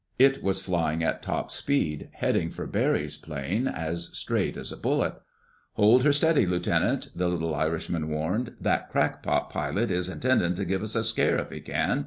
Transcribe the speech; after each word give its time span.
It 0.17 0.41
was 0.41 0.65
flying 0.65 1.03
at 1.03 1.21
top 1.21 1.51
speed, 1.51 2.09
heading 2.13 2.49
for 2.49 2.65
Barry's 2.65 3.17
plane 3.17 3.67
as 3.67 4.09
straight 4.13 4.57
as 4.57 4.71
a 4.71 4.75
bullet. 4.77 5.13
"Hold 5.73 6.03
her 6.05 6.11
steady, 6.11 6.47
Lieutenant," 6.47 7.09
the 7.15 7.27
little 7.29 7.53
Irishman 7.53 8.09
warned. 8.09 8.53
"That 8.59 8.89
crackpot 8.89 9.51
pilot 9.51 9.91
is 9.91 10.09
intendin' 10.09 10.55
to 10.55 10.65
give 10.65 10.81
us 10.81 10.95
a 10.95 11.03
scare 11.03 11.37
if 11.37 11.51
he 11.51 11.59
can. 11.59 11.99